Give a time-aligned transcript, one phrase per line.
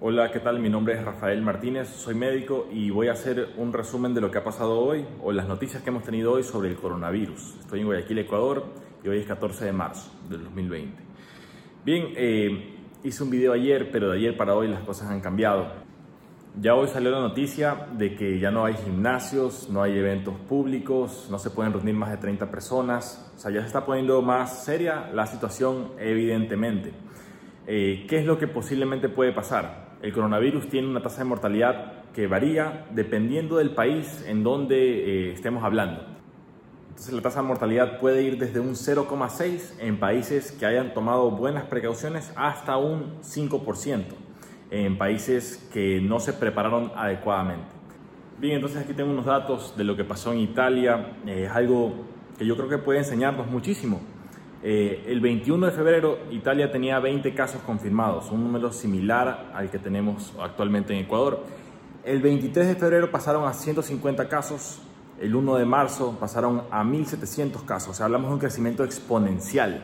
[0.00, 0.58] Hola, ¿qué tal?
[0.58, 4.28] Mi nombre es Rafael Martínez, soy médico y voy a hacer un resumen de lo
[4.28, 7.58] que ha pasado hoy o las noticias que hemos tenido hoy sobre el coronavirus.
[7.60, 8.64] Estoy en Guayaquil, Ecuador
[9.04, 11.00] y hoy es 14 de marzo del 2020.
[11.84, 15.68] Bien, eh, hice un video ayer, pero de ayer para hoy las cosas han cambiado.
[16.60, 21.28] Ya hoy salió la noticia de que ya no hay gimnasios, no hay eventos públicos,
[21.30, 23.32] no se pueden reunir más de 30 personas.
[23.36, 26.92] O sea, ya se está poniendo más seria la situación, evidentemente.
[27.66, 29.96] Eh, ¿Qué es lo que posiblemente puede pasar?
[30.02, 35.32] El coronavirus tiene una tasa de mortalidad que varía dependiendo del país en donde eh,
[35.32, 36.04] estemos hablando.
[36.90, 41.30] Entonces la tasa de mortalidad puede ir desde un 0,6 en países que hayan tomado
[41.30, 44.04] buenas precauciones hasta un 5%
[44.70, 47.66] en países que no se prepararon adecuadamente.
[48.38, 51.16] Bien, entonces aquí tengo unos datos de lo que pasó en Italia.
[51.26, 51.94] Eh, es algo
[52.38, 54.00] que yo creo que puede enseñarnos muchísimo.
[54.66, 59.78] Eh, el 21 de febrero Italia tenía 20 casos confirmados, un número similar al que
[59.78, 61.44] tenemos actualmente en Ecuador.
[62.02, 64.80] El 23 de febrero pasaron a 150 casos,
[65.20, 69.82] el 1 de marzo pasaron a 1.700 casos, o sea, hablamos de un crecimiento exponencial.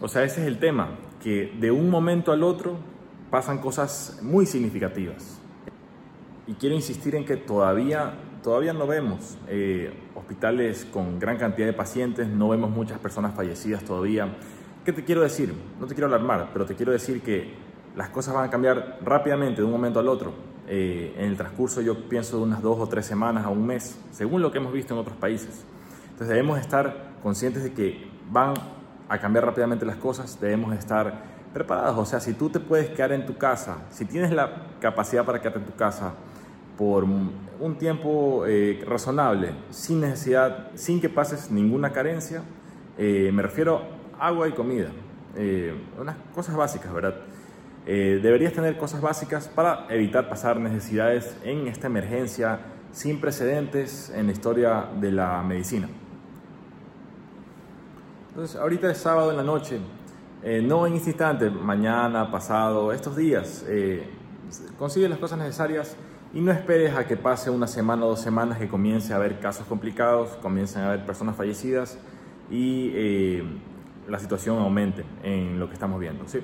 [0.00, 0.88] O sea, ese es el tema,
[1.22, 2.76] que de un momento al otro
[3.30, 5.40] pasan cosas muy significativas.
[6.48, 8.14] Y quiero insistir en que todavía
[8.46, 9.92] todavía no vemos eh,
[10.26, 14.36] hospitales con gran cantidad de pacientes, no vemos muchas personas fallecidas todavía.
[14.84, 15.54] ¿Qué te quiero decir?
[15.78, 17.54] No te quiero alarmar, pero te quiero decir que
[17.94, 20.34] las cosas van a cambiar rápidamente de un momento al otro.
[20.66, 24.00] Eh, en el transcurso yo pienso de unas dos o tres semanas a un mes,
[24.10, 25.64] según lo que hemos visto en otros países.
[26.06, 28.54] Entonces debemos estar conscientes de que van
[29.08, 31.22] a cambiar rápidamente las cosas, debemos estar
[31.54, 31.96] preparados.
[31.96, 35.38] O sea, si tú te puedes quedar en tu casa, si tienes la capacidad para
[35.38, 36.14] quedarte en tu casa,
[36.76, 37.04] por
[37.60, 42.42] un tiempo eh, razonable, sin necesidad, sin que pases ninguna carencia.
[42.98, 43.82] Eh, me refiero
[44.18, 44.88] a agua y comida,
[45.36, 47.16] eh, unas cosas básicas, ¿verdad?
[47.86, 52.58] deberías tener cosas básicas para evitar pasar necesidades en esta emergencia
[52.90, 55.88] sin precedentes en la historia de la medicina.
[58.30, 59.78] Entonces, ahorita es sábado en la noche,
[60.64, 63.64] no en este instante, mañana, pasado, estos días,
[64.76, 65.96] consigue las cosas necesarias
[66.36, 69.40] y no esperes a que pase una semana o dos semanas que comience a haber
[69.40, 71.98] casos complicados, comiencen a haber personas fallecidas
[72.50, 73.42] y eh,
[74.06, 76.28] la situación aumente en lo que estamos viendo.
[76.28, 76.40] ¿sí?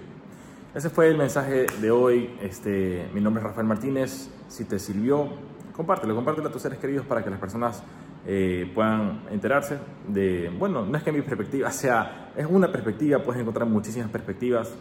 [0.74, 2.34] Ese fue el mensaje de hoy.
[2.40, 4.30] Este, mi nombre es Rafael Martínez.
[4.48, 5.28] Si te sirvió,
[5.76, 7.82] compártelo, compártelo a tus seres queridos para que las personas
[8.26, 9.76] eh, puedan enterarse
[10.08, 14.72] de, bueno, no es que mi perspectiva sea, es una perspectiva, puedes encontrar muchísimas perspectivas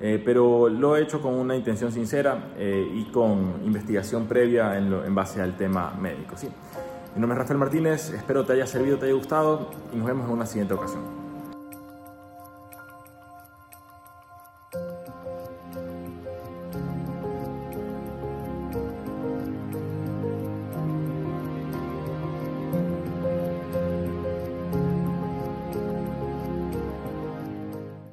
[0.00, 5.14] eh, pero lo he hecho con una intención sincera eh, y con investigación previa en,
[5.14, 6.36] base al tema médico.
[6.36, 6.48] ¿sí?
[7.14, 10.26] Mi nombre es Rafael Martínez, espero te haya servido, te haya gustado y nos vemos
[10.26, 11.27] en una siguiente ocasión.